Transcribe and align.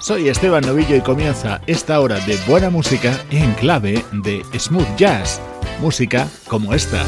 Soy 0.00 0.30
Esteban 0.30 0.64
Novillo 0.64 0.96
y 0.96 1.02
comienza 1.02 1.60
esta 1.66 2.00
hora 2.00 2.18
de 2.20 2.38
buena 2.48 2.70
música 2.70 3.22
en 3.30 3.52
clave 3.52 4.02
de 4.12 4.42
smooth 4.58 4.96
jazz, 4.96 5.42
música 5.78 6.26
como 6.48 6.72
esta. 6.72 7.04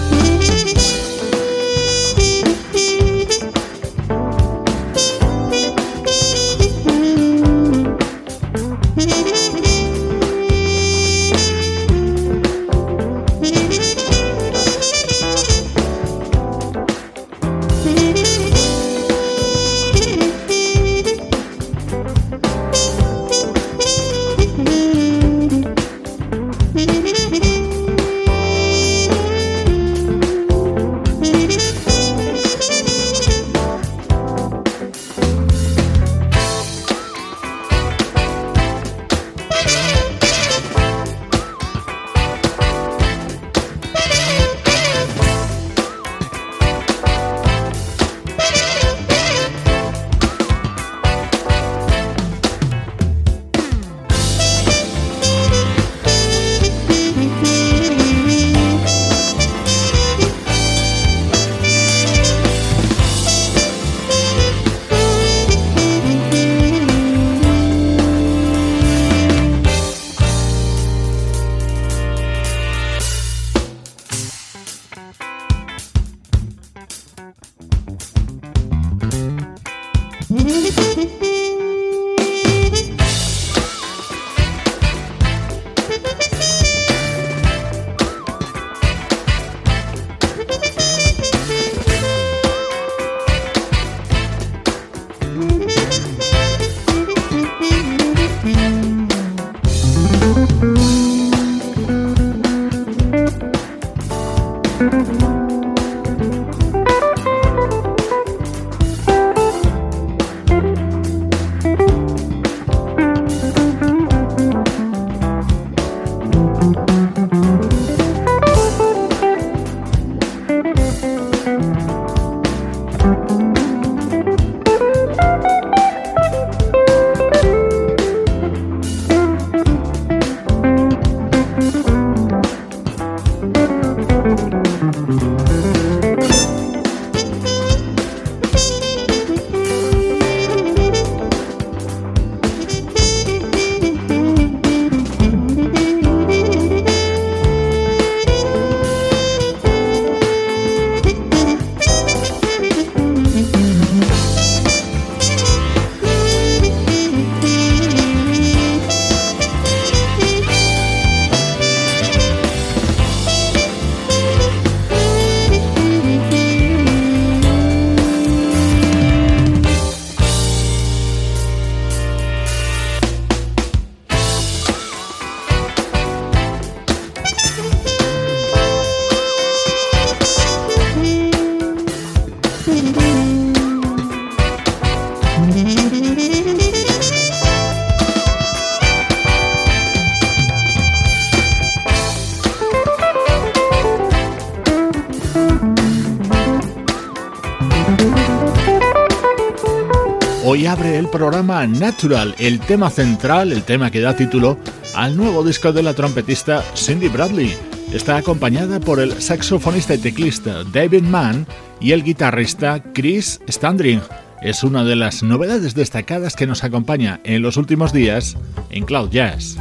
Programa 201.23 201.65
Natural, 201.69 202.35
el 202.41 202.59
tema 202.59 202.91
central, 202.91 203.53
el 203.53 203.63
tema 203.63 203.93
que 203.93 204.01
da 204.01 204.17
título 204.17 204.59
al 204.97 205.17
nuevo 205.17 205.45
disco 205.45 205.73
de 205.73 205.81
la 205.81 205.95
trompetista 205.95 206.65
Cindy 206.75 207.07
Bradley. 207.07 207.57
Está 207.93 208.17
acompañada 208.17 208.81
por 208.81 208.99
el 208.99 209.23
saxofonista 209.23 209.95
y 209.95 209.99
teclista 209.99 210.65
David 210.65 211.05
Mann 211.05 211.47
y 211.81 211.93
el 211.93 212.03
guitarrista 212.03 212.83
Chris 212.93 213.41
Standring. 213.49 214.01
Es 214.43 214.65
una 214.65 214.83
de 214.83 214.97
las 214.97 215.23
novedades 215.23 215.77
destacadas 215.77 216.35
que 216.35 216.49
nos 216.49 216.65
acompaña 216.65 217.21
en 217.23 217.41
los 217.41 217.57
últimos 217.57 217.93
días 217.93 218.37
en 218.71 218.85
Cloud 218.85 219.11
Jazz. 219.11 219.57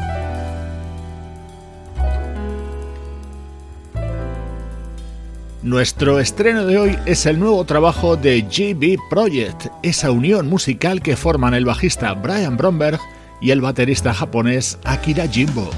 Nuestro 5.64 6.20
estreno 6.20 6.66
de 6.66 6.80
hoy 6.80 6.98
es 7.06 7.28
el 7.28 7.40
nuevo 7.40 7.64
trabajo 7.66 8.18
de 8.18 8.42
GB 8.42 8.98
Project, 9.12 9.68
esa 9.84 10.10
unión 10.10 10.50
musical 10.50 11.04
que 11.04 11.16
forman 11.16 11.54
el 11.54 11.66
bajista 11.66 12.14
Brian 12.14 12.58
Bromberg 12.58 13.00
y 13.42 13.52
el 13.52 13.62
baterista 13.62 14.12
japonés 14.12 14.80
Akira 14.86 15.28
Jimbo. 15.28 15.70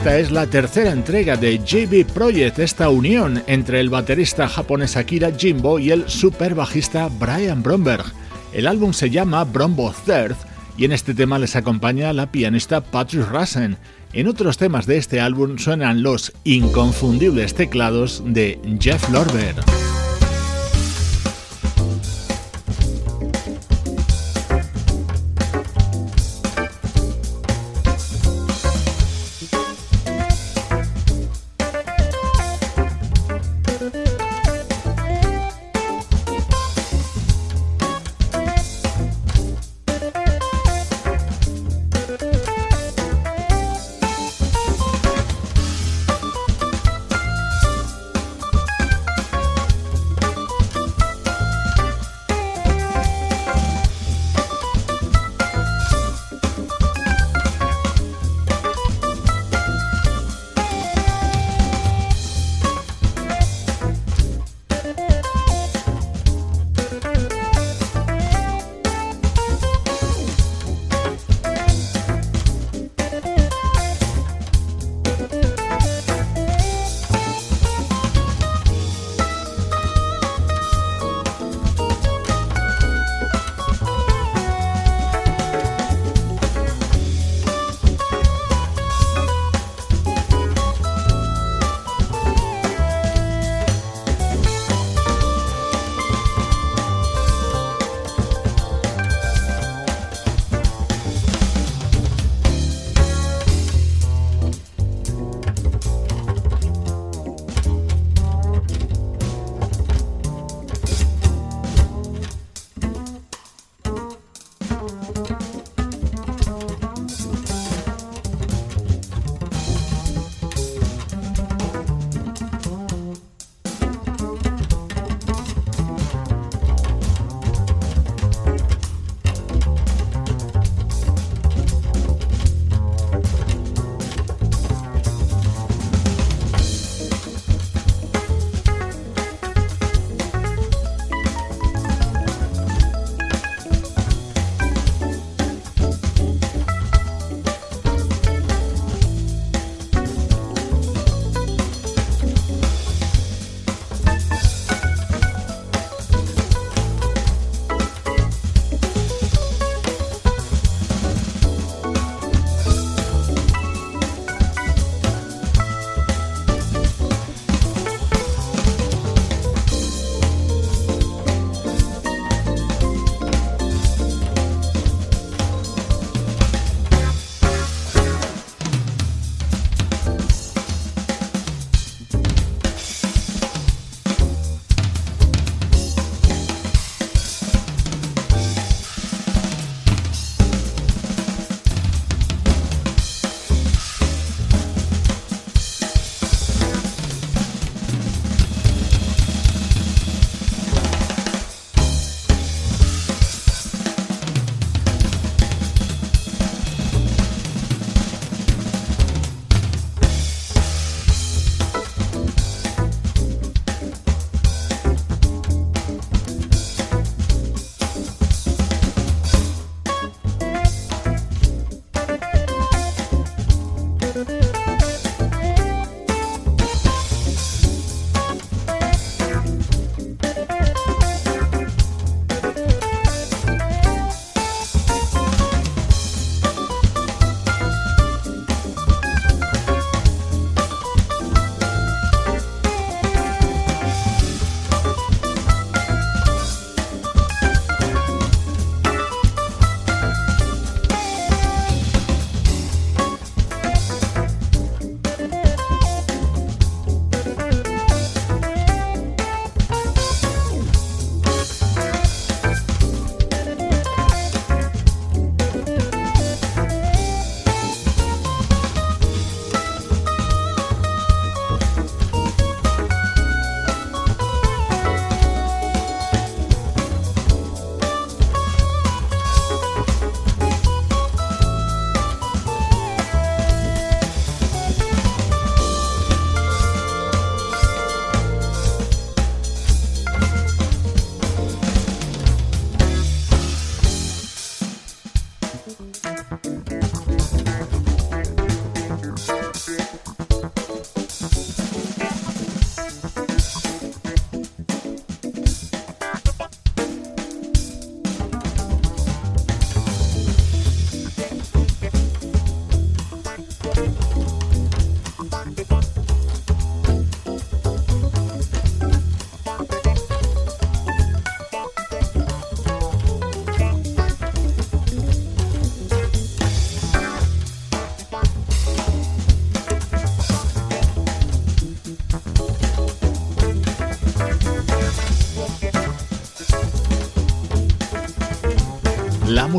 Esta 0.00 0.18
es 0.18 0.30
la 0.30 0.46
tercera 0.46 0.92
entrega 0.92 1.36
de 1.36 1.58
JB 1.58 2.10
Project, 2.14 2.58
esta 2.58 2.88
unión 2.88 3.42
entre 3.46 3.80
el 3.80 3.90
baterista 3.90 4.48
japonés 4.48 4.96
Akira 4.96 5.30
Jimbo 5.30 5.78
y 5.78 5.90
el 5.90 6.08
super 6.08 6.54
bajista 6.54 7.10
Brian 7.18 7.62
Bromberg. 7.62 8.06
El 8.54 8.66
álbum 8.66 8.94
se 8.94 9.10
llama 9.10 9.44
Brombo 9.44 9.94
Third 10.06 10.36
y 10.78 10.86
en 10.86 10.92
este 10.92 11.12
tema 11.12 11.38
les 11.38 11.54
acompaña 11.54 12.14
la 12.14 12.32
pianista 12.32 12.80
Patrick 12.80 13.30
Rassen. 13.30 13.76
En 14.14 14.26
otros 14.26 14.56
temas 14.56 14.86
de 14.86 14.96
este 14.96 15.20
álbum 15.20 15.58
suenan 15.58 16.02
los 16.02 16.32
inconfundibles 16.44 17.52
teclados 17.52 18.22
de 18.24 18.58
Jeff 18.80 19.06
Lorber. 19.10 19.54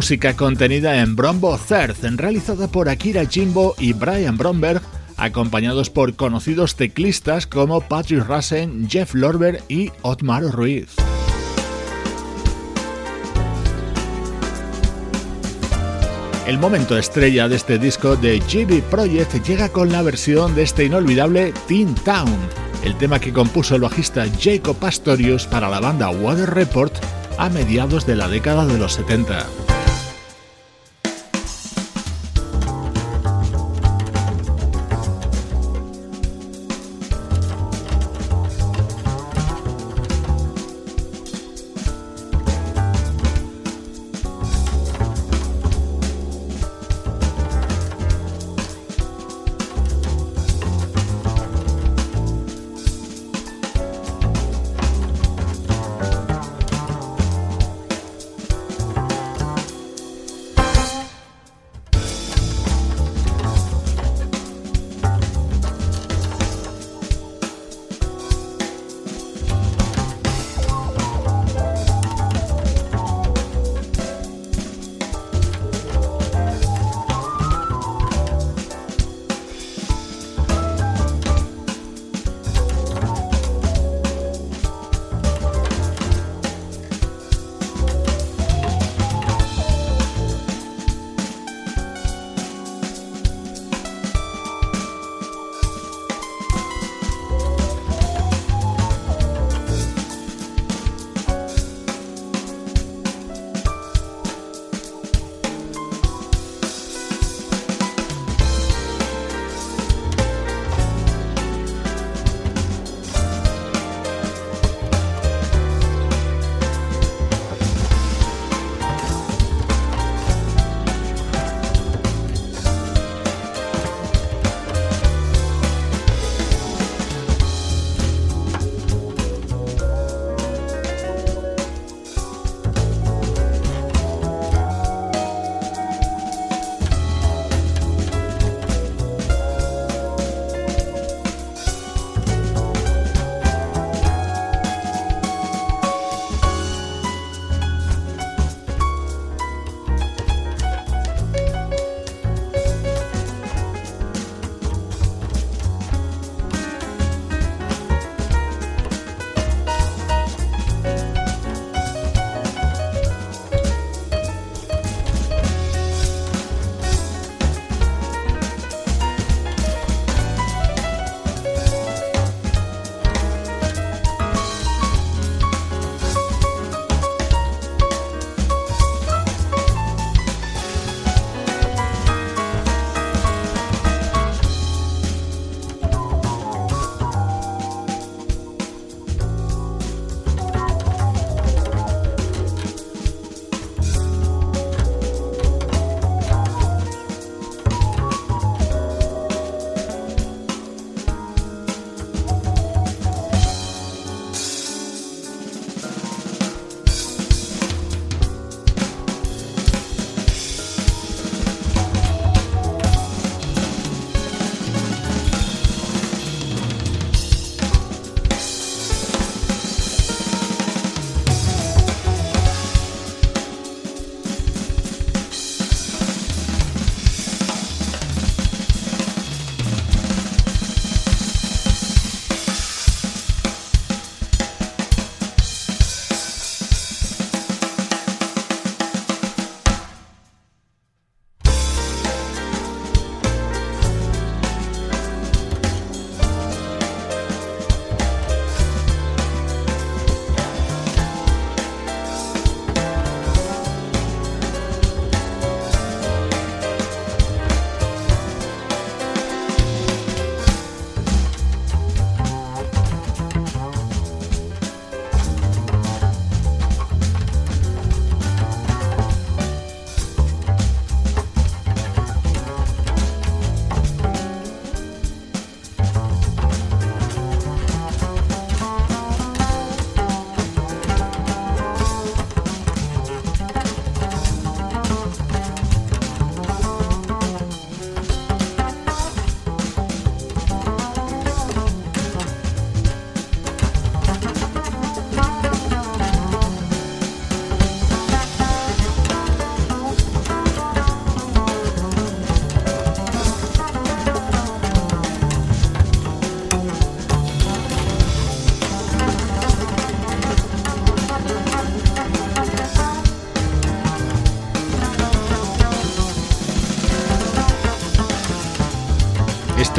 Música 0.01 0.35
contenida 0.35 0.99
en 0.99 1.15
Brombo 1.15 1.59
Third, 1.59 1.95
realizada 2.17 2.67
por 2.67 2.89
Akira 2.89 3.23
Jimbo 3.23 3.75
y 3.77 3.93
Brian 3.93 4.35
Bromberg, 4.35 4.81
acompañados 5.15 5.91
por 5.91 6.15
conocidos 6.15 6.75
teclistas 6.75 7.45
como 7.45 7.81
Patrick 7.81 8.25
Rassen, 8.25 8.89
Jeff 8.89 9.13
Lorber 9.13 9.61
y 9.69 9.91
Otmar 10.01 10.41
Ruiz. 10.41 10.95
El 16.47 16.57
momento 16.57 16.97
estrella 16.97 17.47
de 17.47 17.57
este 17.57 17.77
disco 17.77 18.15
de 18.15 18.39
GB 18.39 18.81
Project 18.81 19.45
llega 19.45 19.69
con 19.69 19.91
la 19.91 20.01
versión 20.01 20.55
de 20.55 20.63
este 20.63 20.85
inolvidable 20.85 21.53
Teen 21.67 21.93
Town, 21.93 22.39
el 22.83 22.97
tema 22.97 23.19
que 23.19 23.31
compuso 23.31 23.75
el 23.75 23.81
bajista 23.81 24.25
Jacob 24.41 24.75
Pastorius 24.77 25.45
para 25.45 25.69
la 25.69 25.79
banda 25.79 26.09
Water 26.09 26.49
Report 26.49 26.91
a 27.37 27.49
mediados 27.49 28.07
de 28.07 28.15
la 28.15 28.27
década 28.27 28.65
de 28.65 28.79
los 28.79 28.93
70. 28.93 29.70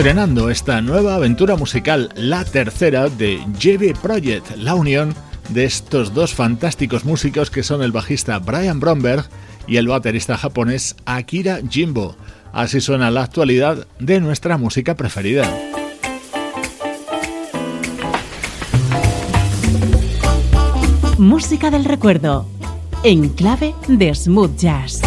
estrenando 0.03 0.51
esta 0.51 0.81
nueva 0.81 1.15
aventura 1.15 1.55
musical, 1.55 2.13
la 2.17 2.45
tercera 2.45 3.09
de 3.09 3.39
JB 3.57 3.97
Project, 4.03 4.57
la 4.57 4.75
unión 4.75 5.15
de 5.51 5.63
estos 5.63 6.13
dos 6.13 6.35
fantásticos 6.35 7.05
músicos 7.05 7.53
que 7.53 7.63
son 7.63 7.85
el 7.85 7.93
bajista 7.93 8.41
Brian 8.41 8.81
Bromberg 8.81 9.25
y 9.69 9.77
el 9.77 9.87
baterista 9.87 10.37
japonés 10.37 10.97
Akira 11.05 11.61
Jimbo. 11.71 12.17
Así 12.53 12.81
suena 12.81 13.13
la 13.13 13.23
actualidad 13.23 13.87
de 14.01 14.19
nuestra 14.19 14.59
música 14.59 14.97
preferida. 14.97 15.49
Música 21.17 21.71
del 21.71 21.85
recuerdo, 21.85 22.49
en 23.05 23.29
clave 23.29 23.73
de 23.87 24.13
smooth 24.13 24.57
jazz. 24.57 25.01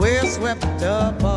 we're 0.00 0.24
swept 0.24 0.64
up. 0.82 1.31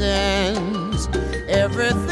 lessons, 0.00 1.08
everything. 1.48 2.07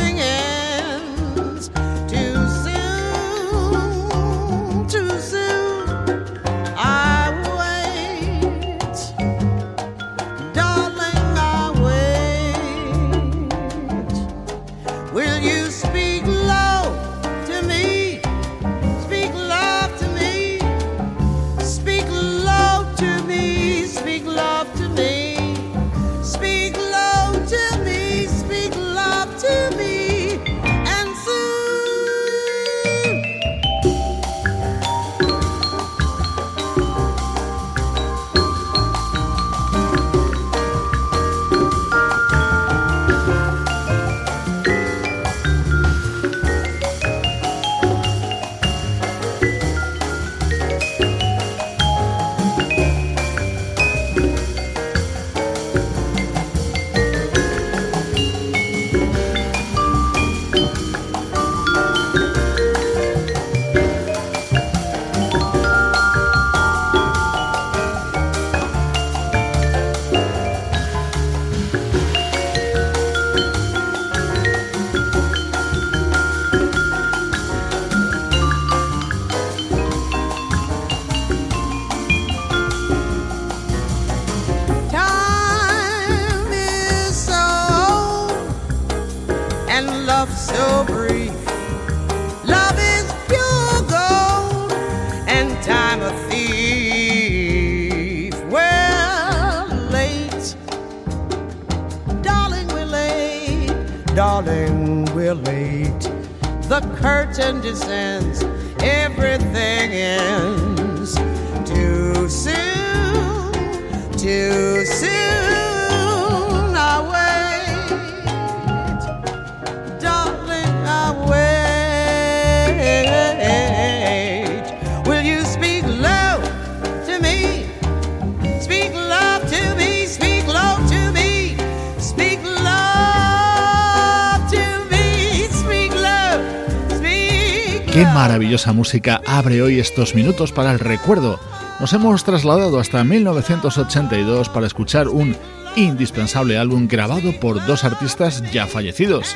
Qué 137.96 138.04
maravillosa 138.04 138.74
música 138.74 139.22
abre 139.26 139.62
hoy 139.62 139.80
estos 139.80 140.14
minutos 140.14 140.52
para 140.52 140.70
el 140.70 140.78
recuerdo. 140.78 141.40
Nos 141.80 141.94
hemos 141.94 142.24
trasladado 142.24 142.78
hasta 142.78 143.02
1982 143.02 144.50
para 144.50 144.66
escuchar 144.66 145.08
un 145.08 145.34
indispensable 145.76 146.58
álbum 146.58 146.88
grabado 146.88 147.32
por 147.40 147.64
dos 147.64 147.84
artistas 147.84 148.42
ya 148.52 148.66
fallecidos, 148.66 149.34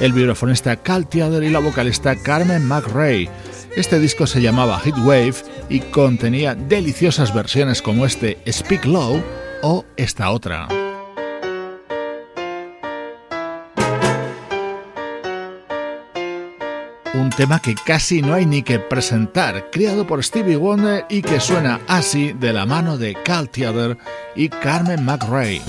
el 0.00 0.12
vibrafonista 0.12 0.74
Cal 0.74 1.06
Theater 1.06 1.44
y 1.44 1.50
la 1.50 1.60
vocalista 1.60 2.16
Carmen 2.16 2.66
McRae. 2.66 3.30
Este 3.76 4.00
disco 4.00 4.26
se 4.26 4.42
llamaba 4.42 4.80
Heatwave 4.80 5.44
y 5.68 5.78
contenía 5.78 6.56
deliciosas 6.56 7.32
versiones 7.32 7.80
como 7.80 8.06
este 8.06 8.38
Speak 8.50 8.86
Low 8.86 9.22
o 9.62 9.84
esta 9.96 10.32
otra. 10.32 10.66
Un 17.14 17.30
tema 17.30 17.60
que 17.60 17.74
casi 17.74 18.22
no 18.22 18.34
hay 18.34 18.46
ni 18.46 18.62
que 18.62 18.78
presentar, 18.78 19.70
creado 19.70 20.06
por 20.06 20.22
Stevie 20.22 20.56
Wonder 20.56 21.06
y 21.08 21.22
que 21.22 21.40
suena 21.40 21.80
así 21.88 22.32
de 22.32 22.52
la 22.52 22.66
mano 22.66 22.98
de 22.98 23.14
Cal 23.24 23.48
Theodore 23.48 23.96
y 24.36 24.48
Carmen 24.48 25.04
McRae. 25.04 25.60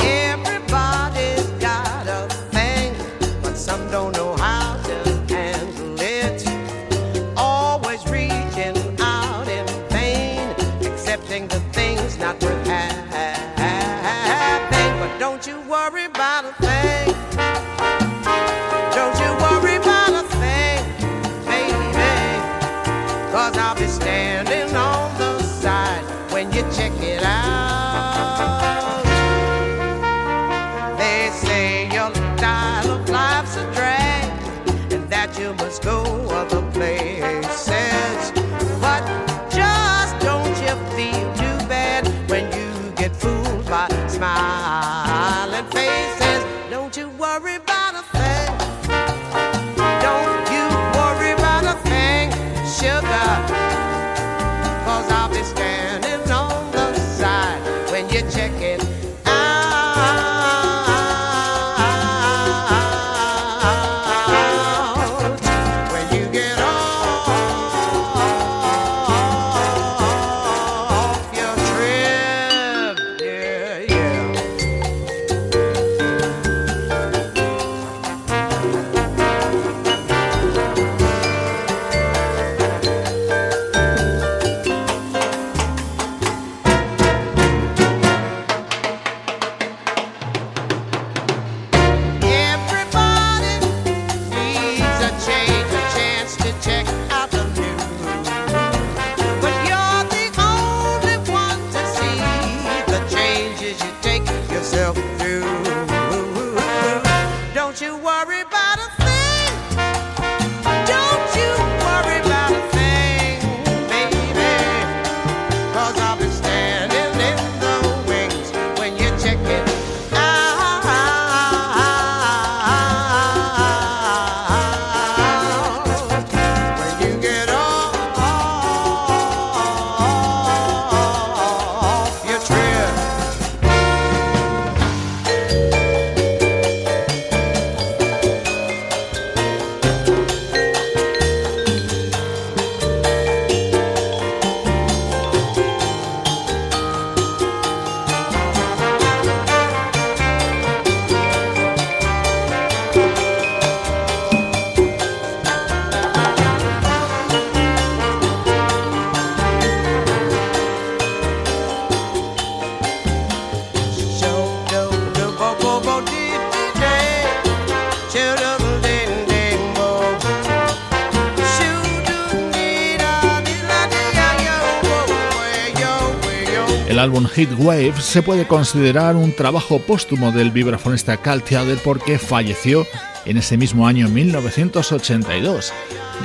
Álbum 177.00 177.26
Hit 177.26 177.50
Wave 177.58 177.94
se 178.02 178.22
puede 178.22 178.48
considerar 178.48 179.16
un 179.16 179.34
trabajo 179.34 179.80
póstumo 179.80 180.32
del 180.32 180.52
vibrafonista 180.52 181.18
Cal 181.18 181.44
Theodore 181.44 181.80
porque 181.84 182.20
falleció 182.20 182.86
en 183.26 183.38
ese 183.38 183.56
mismo 183.56 183.88
año 183.88 184.10
1982, 184.10 185.72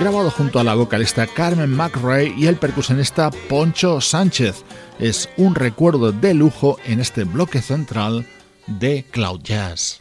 grabado 0.00 0.31
junto 0.31 0.59
a 0.59 0.64
la 0.64 0.74
vocalista 0.74 1.26
Carmen 1.26 1.70
McRae 1.70 2.35
y 2.37 2.46
el 2.46 2.57
percusionista 2.57 3.31
Poncho 3.48 4.00
Sánchez. 4.00 4.64
Es 4.98 5.29
un 5.37 5.55
recuerdo 5.55 6.11
de 6.11 6.35
lujo 6.35 6.79
en 6.85 7.00
este 7.00 7.24
bloque 7.24 7.61
central 7.61 8.26
de 8.66 9.05
Cloud 9.11 9.42
Jazz. 9.42 9.98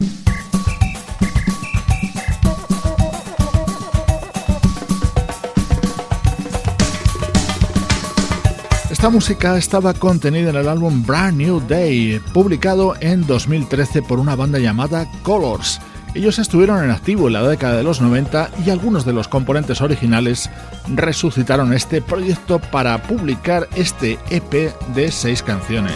Esta 9.06 9.14
música 9.14 9.56
estaba 9.56 9.94
contenida 9.94 10.50
en 10.50 10.56
el 10.56 10.68
álbum 10.68 11.06
Brand 11.06 11.38
New 11.38 11.60
Day, 11.68 12.20
publicado 12.34 12.96
en 12.98 13.24
2013 13.24 14.02
por 14.02 14.18
una 14.18 14.34
banda 14.34 14.58
llamada 14.58 15.08
Colors. 15.22 15.80
Ellos 16.16 16.40
estuvieron 16.40 16.82
en 16.82 16.90
activo 16.90 17.28
en 17.28 17.34
la 17.34 17.46
década 17.46 17.76
de 17.76 17.84
los 17.84 18.00
90 18.00 18.50
y 18.66 18.70
algunos 18.70 19.04
de 19.04 19.12
los 19.12 19.28
componentes 19.28 19.80
originales 19.80 20.50
resucitaron 20.92 21.72
este 21.72 22.02
proyecto 22.02 22.58
para 22.58 23.00
publicar 23.00 23.68
este 23.76 24.18
EP 24.28 24.74
de 24.92 25.12
seis 25.12 25.40
canciones. 25.40 25.94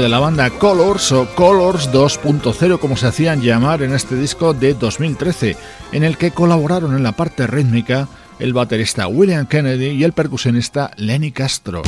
De 0.00 0.08
la 0.08 0.18
banda 0.18 0.48
Colors 0.48 1.12
o 1.12 1.26
Colors 1.34 1.92
2.0 1.92 2.78
como 2.78 2.96
se 2.96 3.06
hacían 3.06 3.42
llamar 3.42 3.82
en 3.82 3.92
este 3.92 4.14
disco 4.14 4.54
de 4.54 4.72
2013, 4.72 5.56
en 5.92 6.04
el 6.04 6.16
que 6.16 6.30
colaboraron 6.30 6.96
en 6.96 7.02
la 7.02 7.12
parte 7.12 7.46
rítmica 7.46 8.08
el 8.38 8.54
baterista 8.54 9.08
William 9.08 9.46
Kennedy 9.46 9.88
y 9.88 10.04
el 10.04 10.14
percusionista 10.14 10.90
Lenny 10.96 11.32
Castro. 11.32 11.82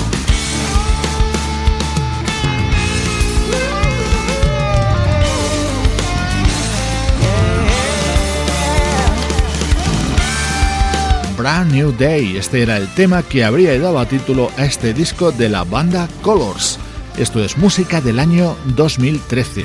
Brand 11.38 11.72
New 11.72 11.92
Day. 11.98 12.36
Este 12.36 12.62
era 12.62 12.76
el 12.76 12.88
tema 12.94 13.22
que 13.22 13.42
habría 13.42 13.78
dado 13.80 14.04
título 14.06 14.50
a 14.58 14.66
este 14.66 14.92
disco 14.92 15.32
de 15.32 15.48
la 15.48 15.64
banda 15.64 16.08
Colors. 16.20 16.78
Esto 17.16 17.44
es 17.44 17.58
música 17.58 18.00
del 18.00 18.18
año 18.18 18.56
2013. 18.76 19.64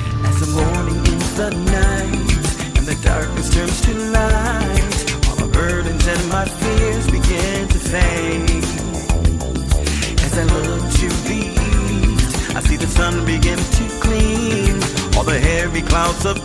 I 12.54 12.60
see 12.60 12.76
the 12.76 12.86
sun 12.88 13.24
begin 13.24 13.56
to 13.56 13.84
clean. 14.00 14.82
All 15.16 15.22
the 15.22 15.38
heavy 15.38 15.80
clouds 15.82 16.26
of. 16.26 16.38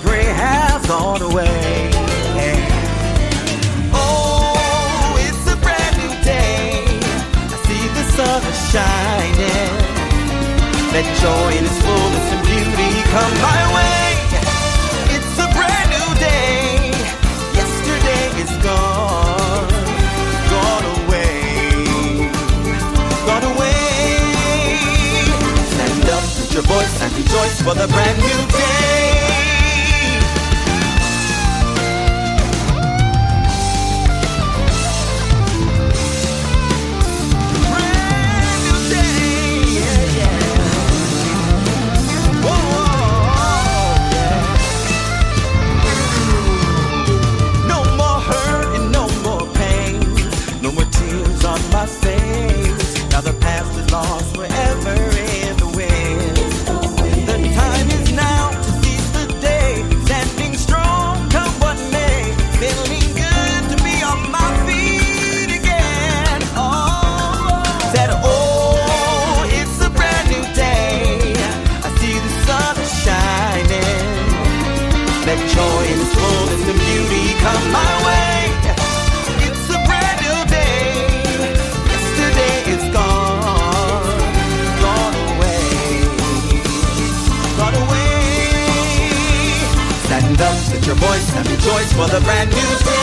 Oh, 3.95 5.17
the 7.93 8.03
sun 8.11 8.43
is 8.43 8.71
shining. 8.71 9.82
Let 10.93 11.05
joy 11.17 11.57
in 11.57 11.65
its 11.65 11.81
fullness 11.81 12.31
and 12.33 12.43
beauty 12.45 13.01
come 13.09 13.33
my 13.41 13.61
way. 13.73 14.13
It's 15.15 15.39
a 15.39 15.47
brand 15.49 15.89
new 15.89 16.09
day. 16.21 16.91
Yesterday 17.57 18.25
is 18.43 18.53
gone, 18.61 19.69
gone 20.53 20.85
away, 21.01 22.29
gone 23.25 23.45
away. 23.55 24.37
Stand 25.73 26.09
up, 26.13 26.23
put 26.37 26.53
your 26.53 26.61
voice 26.61 27.01
and 27.01 27.11
rejoice 27.17 27.59
for 27.63 27.73
the 27.73 27.87
brand 27.87 28.17
new 28.19 28.47
day. 28.51 29.02
For 91.91 92.07
the 92.07 92.21
brand 92.21 92.49
new 92.49 92.85
day. 92.85 93.02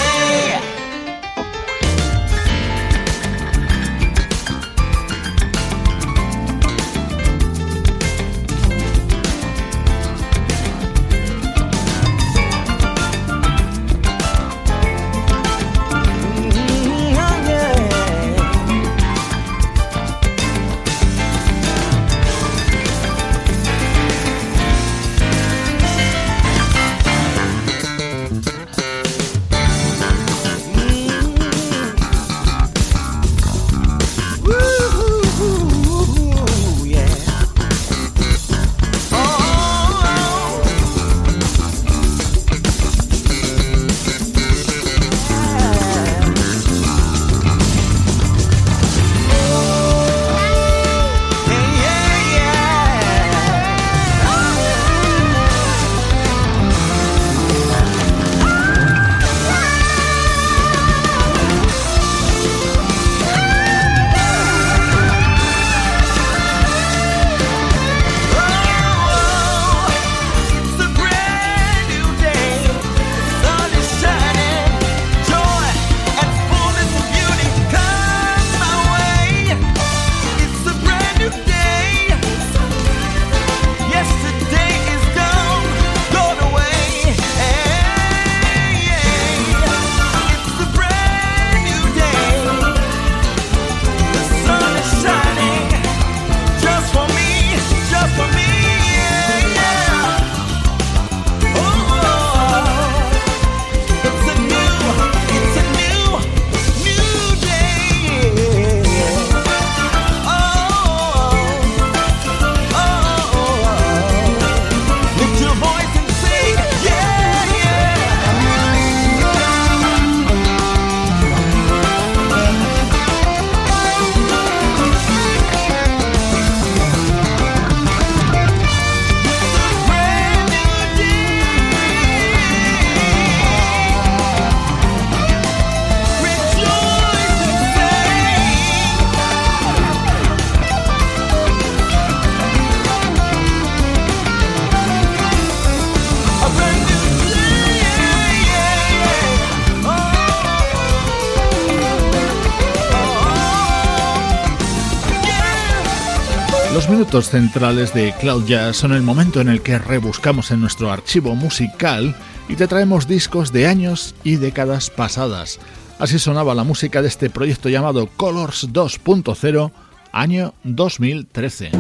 Minutos 157.11 157.31
centrales 157.31 157.93
de 157.93 158.15
Cloud 158.21 158.47
Jazz 158.47 158.77
son 158.77 158.93
el 158.93 159.03
momento 159.03 159.41
en 159.41 159.49
el 159.49 159.63
que 159.63 159.81
rebuscamos 159.81 160.53
en 160.53 160.61
nuestro 160.61 160.93
archivo 160.93 161.35
musical 161.35 162.15
y 162.49 162.55
te 162.55 162.69
traemos 162.69 163.09
discos 163.09 163.53
de 163.53 163.67
años 163.67 164.15
y 164.23 164.37
décadas 164.37 164.91
pasadas. 164.91 165.59
Así 165.99 166.21
sonaba 166.21 166.55
la 166.55 166.63
música 166.63 167.03
de 167.03 167.09
este 167.09 167.29
proyecto 167.29 167.69
llamado 167.69 168.09
Colors 168.17 168.69
2.0, 168.73 169.73
año 170.13 170.55
2013. 170.63 171.73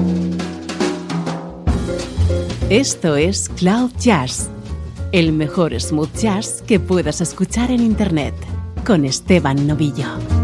Esto 2.68 3.14
es 3.14 3.48
Cloud 3.50 3.92
Jazz, 4.00 4.50
el 5.12 5.32
mejor 5.32 5.80
smooth 5.80 6.12
jazz 6.12 6.64
que 6.66 6.80
puedas 6.80 7.20
escuchar 7.20 7.70
en 7.70 7.82
Internet, 7.82 8.34
con 8.84 9.04
Esteban 9.04 9.64
Novillo. 9.68 10.39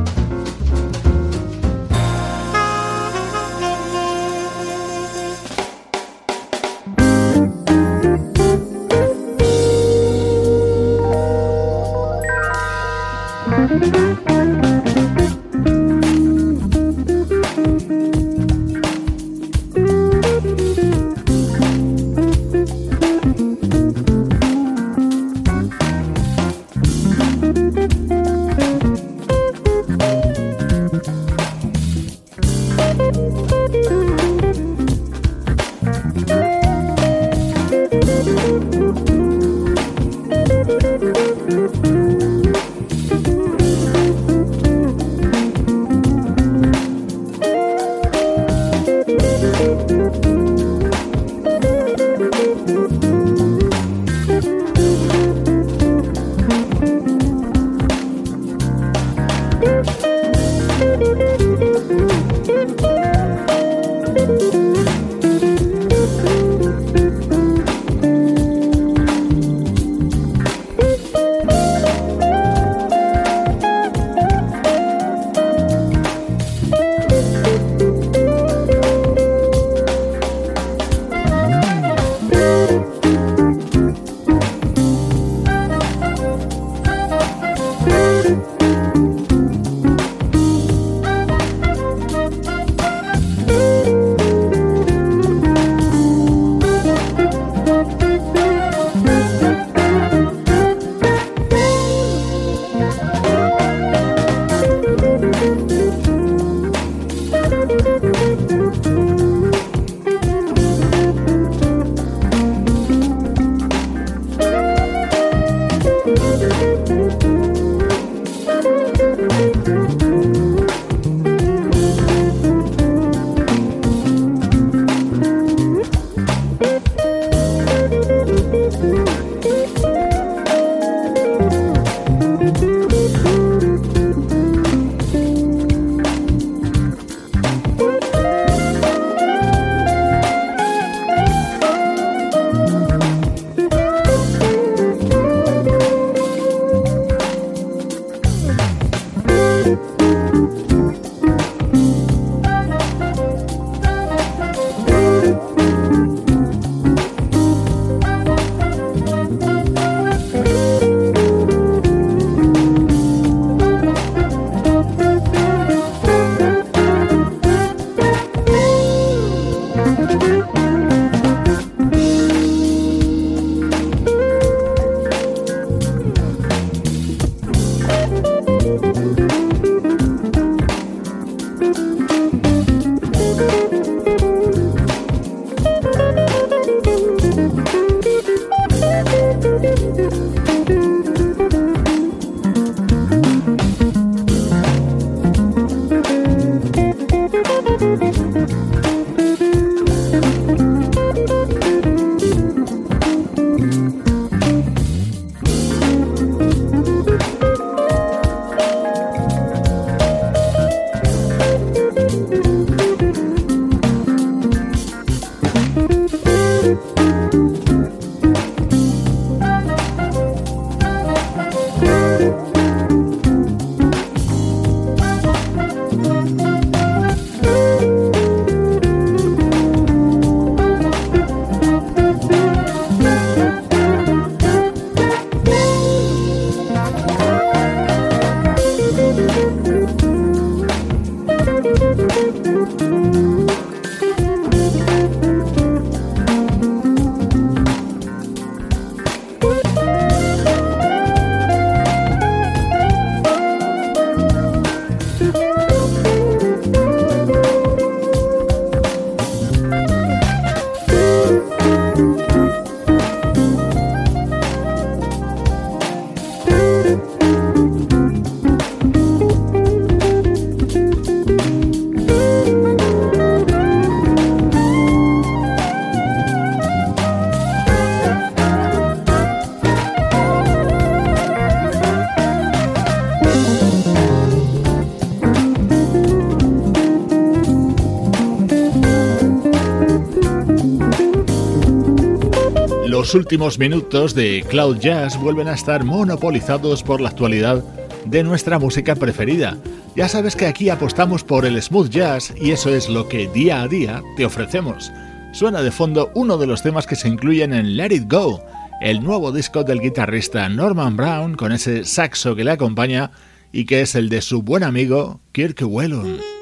Los 293.06 293.14
últimos 293.14 293.60
minutos 293.60 294.16
de 294.16 294.44
Cloud 294.50 294.78
Jazz 294.78 295.16
vuelven 295.16 295.46
a 295.46 295.54
estar 295.54 295.84
monopolizados 295.84 296.82
por 296.82 297.00
la 297.00 297.10
actualidad 297.10 297.62
de 298.04 298.24
nuestra 298.24 298.58
música 298.58 298.96
preferida. 298.96 299.56
Ya 299.94 300.08
sabes 300.08 300.34
que 300.34 300.46
aquí 300.46 300.70
apostamos 300.70 301.22
por 301.22 301.46
el 301.46 301.62
smooth 301.62 301.88
jazz 301.88 302.34
y 302.36 302.50
eso 302.50 302.68
es 302.68 302.88
lo 302.88 303.08
que 303.08 303.28
día 303.28 303.62
a 303.62 303.68
día 303.68 304.02
te 304.16 304.26
ofrecemos. 304.26 304.90
Suena 305.32 305.62
de 305.62 305.70
fondo 305.70 306.10
uno 306.16 306.36
de 306.36 306.48
los 306.48 306.62
temas 306.62 306.88
que 306.88 306.96
se 306.96 307.06
incluyen 307.06 307.52
en 307.52 307.76
Let 307.76 307.94
It 307.94 308.10
Go, 308.10 308.42
el 308.80 309.00
nuevo 309.04 309.30
disco 309.30 309.62
del 309.62 309.80
guitarrista 309.80 310.48
Norman 310.48 310.96
Brown 310.96 311.36
con 311.36 311.52
ese 311.52 311.84
saxo 311.84 312.34
que 312.34 312.42
le 312.42 312.50
acompaña 312.50 313.12
y 313.52 313.66
que 313.66 313.82
es 313.82 313.94
el 313.94 314.08
de 314.08 314.20
su 314.20 314.42
buen 314.42 314.64
amigo 314.64 315.20
Kirk 315.30 315.62
Whelan. 315.62 316.35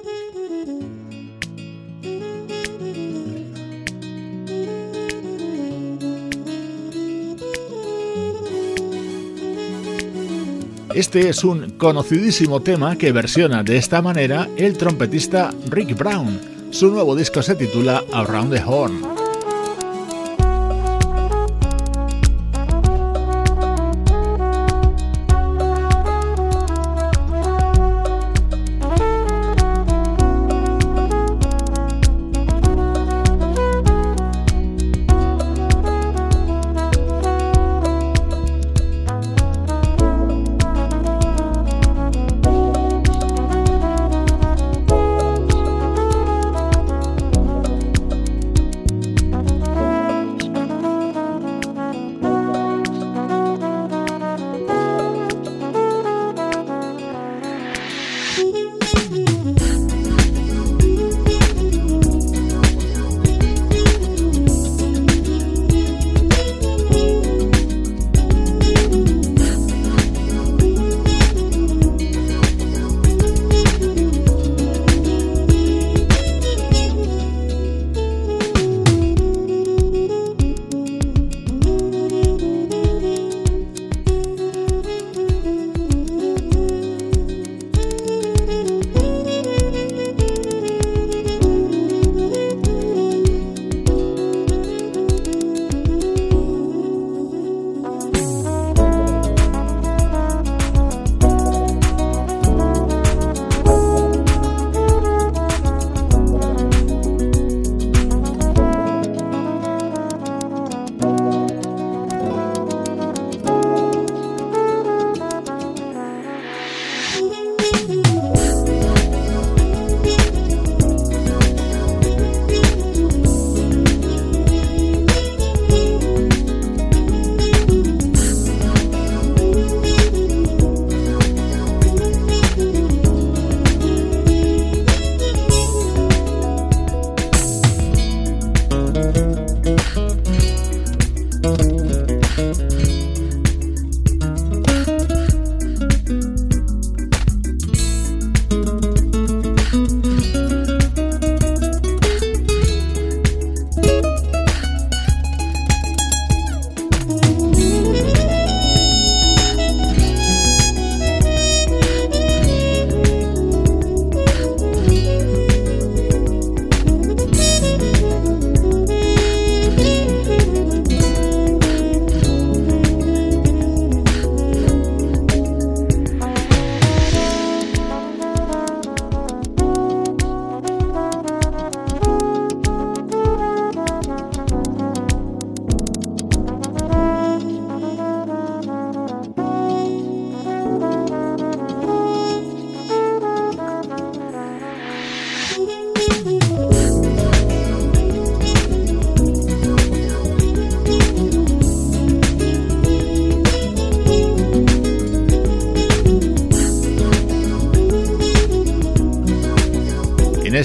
Este 10.95 11.29
es 11.29 11.43
un 11.43 11.71
conocidísimo 11.73 12.61
tema 12.61 12.95
que 12.95 13.11
versiona 13.11 13.65
de 13.65 13.79
esta 13.79 14.01
manera 14.01 14.49
el 14.57 14.79
trompetista 14.79 15.53
Rick 15.69 15.99
Brown. 15.99 16.41
Su 16.71 16.89
nuevo 16.89 17.17
disco 17.17 17.43
se 17.43 17.57
titula 17.57 18.05
Around 18.13 18.55
the 18.55 18.63
Horn. 18.65 19.14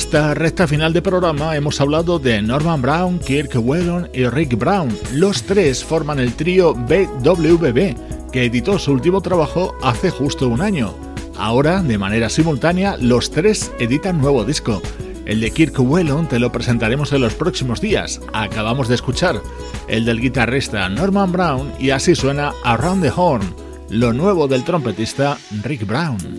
Esta 0.09 0.33
recta 0.33 0.67
final 0.67 0.91
de 0.91 1.03
programa 1.03 1.55
hemos 1.55 1.79
hablado 1.79 2.17
de 2.17 2.41
Norman 2.41 2.81
Brown, 2.81 3.19
Kirk 3.19 3.51
Whelan 3.53 4.09
y 4.11 4.25
Rick 4.25 4.57
Brown. 4.57 4.89
Los 5.13 5.43
tres 5.43 5.85
forman 5.85 6.17
el 6.17 6.33
trío 6.33 6.73
BWB, 6.73 8.31
que 8.31 8.45
editó 8.45 8.79
su 8.79 8.91
último 8.91 9.21
trabajo 9.21 9.75
hace 9.83 10.09
justo 10.09 10.47
un 10.47 10.61
año. 10.61 10.95
Ahora, 11.37 11.83
de 11.83 11.99
manera 11.99 12.27
simultánea, 12.27 12.97
los 12.97 13.29
tres 13.29 13.71
editan 13.77 14.19
nuevo 14.19 14.43
disco. 14.45 14.81
El 15.27 15.41
de 15.41 15.51
Kirk 15.51 15.79
Whelan 15.79 16.27
te 16.27 16.39
lo 16.39 16.51
presentaremos 16.51 17.13
en 17.13 17.21
los 17.21 17.35
próximos 17.35 17.79
días. 17.79 18.19
Acabamos 18.33 18.87
de 18.87 18.95
escuchar 18.95 19.39
el 19.87 20.05
del 20.05 20.21
guitarrista 20.21 20.89
Norman 20.89 21.31
Brown 21.31 21.71
y 21.77 21.91
así 21.91 22.15
suena 22.15 22.51
Around 22.63 23.03
the 23.03 23.11
Horn, 23.15 23.53
lo 23.91 24.11
nuevo 24.11 24.47
del 24.47 24.63
trompetista 24.63 25.37
Rick 25.61 25.85
Brown. 25.85 26.38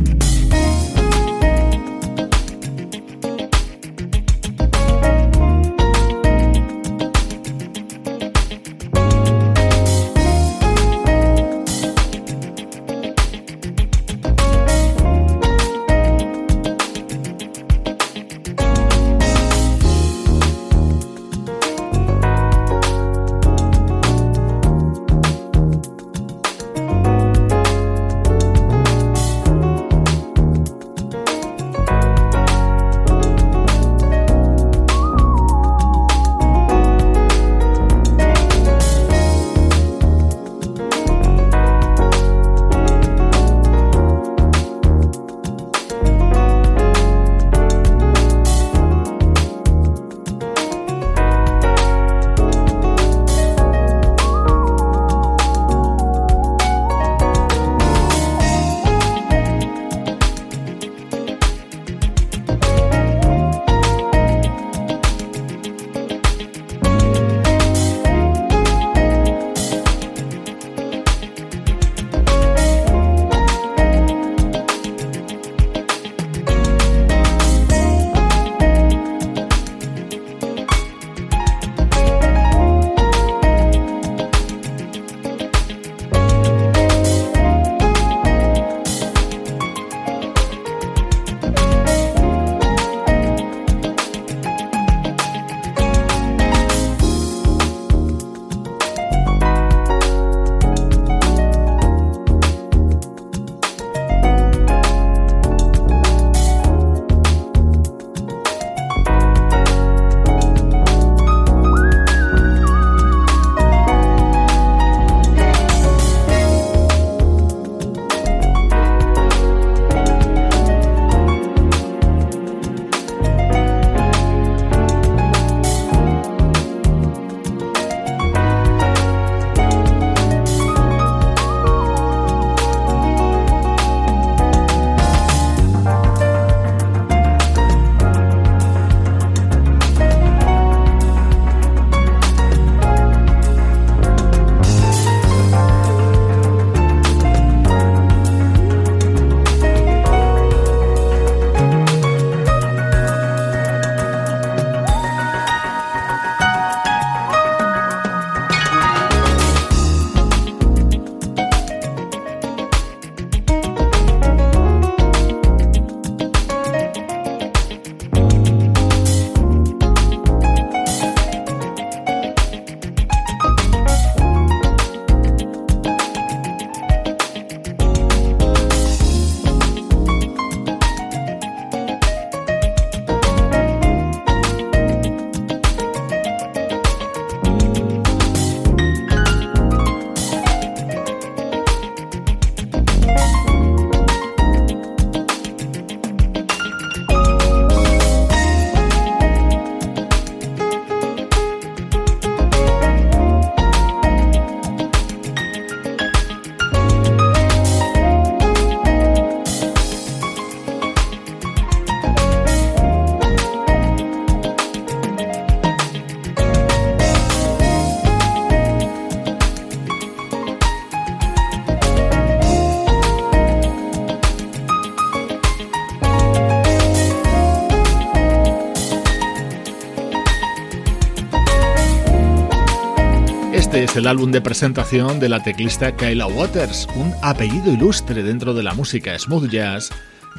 Es 233.91 233.97
el 233.97 234.07
álbum 234.07 234.31
de 234.31 234.39
presentación 234.39 235.19
de 235.19 235.27
la 235.27 235.43
teclista 235.43 235.95
Kyla 235.97 236.25
Waters, 236.27 236.87
un 236.95 237.13
apellido 237.21 237.73
ilustre 237.73 238.23
dentro 238.23 238.53
de 238.53 238.63
la 238.63 238.73
música 238.73 239.17
smooth 239.19 239.49
jazz, 239.49 239.89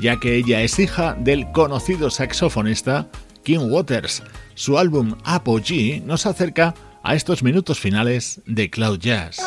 ya 0.00 0.18
que 0.18 0.36
ella 0.36 0.62
es 0.62 0.78
hija 0.78 1.14
del 1.18 1.50
conocido 1.53 2.09
saxofonista 2.09 3.09
Kim 3.42 3.70
Waters. 3.70 4.22
Su 4.55 4.78
álbum 4.78 5.16
Apogee 5.24 6.03
nos 6.07 6.24
acerca 6.24 6.74
a 7.03 7.14
estos 7.14 7.42
minutos 7.42 7.78
finales 7.78 8.40
de 8.46 8.70
Cloud 8.70 8.98
Jazz. 8.98 9.38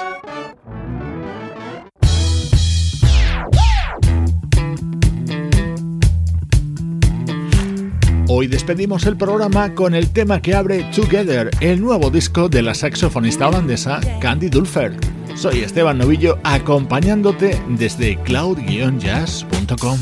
Hoy 8.38 8.47
despedimos 8.47 9.05
el 9.05 9.15
programa 9.15 9.73
con 9.73 9.95
el 9.95 10.09
tema 10.09 10.41
que 10.41 10.55
abre 10.55 10.83
Together, 10.93 11.49
el 11.61 11.79
nuevo 11.79 12.09
disco 12.09 12.49
de 12.49 12.61
la 12.63 12.73
saxofonista 12.73 13.47
holandesa 13.47 14.01
Candy 14.19 14.49
Dulfer. 14.49 14.91
Soy 15.36 15.59
Esteban 15.59 15.99
Novillo 15.99 16.38
acompañándote 16.43 17.57
desde 17.69 18.17
cloud-jazz.com. 18.23 19.99